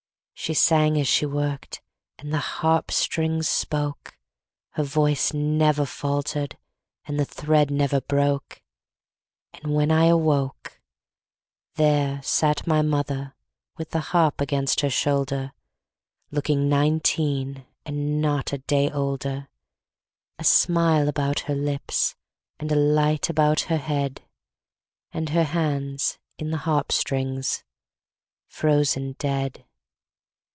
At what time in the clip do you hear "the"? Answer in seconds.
2.33-2.39, 7.19-7.25, 13.91-13.99, 26.49-26.57